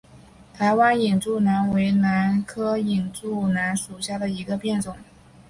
[0.55, 4.97] 台湾隐柱兰为兰科隐柱兰属下的一个变种。